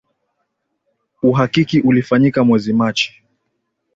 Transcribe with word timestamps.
Uhakiki 1.23 1.79
ulifanyika 1.81 2.43
mwezi 2.43 2.73
Machi 2.73 3.23